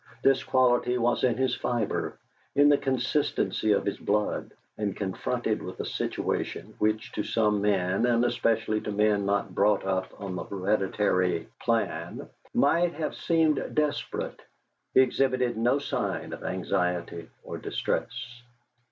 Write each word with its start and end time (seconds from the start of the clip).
This 0.23 0.43
quality 0.43 0.97
was 0.97 1.23
in 1.23 1.37
his 1.37 1.53
fibre, 1.55 2.17
in 2.55 2.69
the 2.69 2.77
consistency 2.79 3.71
of 3.71 3.85
his 3.85 3.99
blood, 3.99 4.49
and 4.75 4.97
confronted 4.97 5.61
with 5.61 5.79
a 5.79 5.85
situation 5.85 6.73
which, 6.79 7.11
to 7.11 7.21
some 7.23 7.61
men, 7.61 8.07
and 8.07 8.25
especially 8.25 8.81
to 8.81 8.91
men 8.91 9.27
not 9.27 9.53
brought 9.53 9.85
up 9.85 10.11
on 10.19 10.33
the 10.35 10.43
hereditary 10.43 11.47
plan, 11.61 12.27
might 12.51 12.93
have 12.95 13.13
seemed 13.13 13.63
desperate, 13.75 14.41
he 14.95 15.01
exhibited 15.01 15.55
no 15.55 15.77
sign 15.77 16.33
of 16.33 16.43
anxiety 16.43 17.29
or 17.43 17.59
distress. 17.59 18.41